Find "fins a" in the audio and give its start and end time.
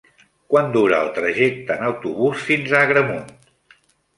2.49-2.81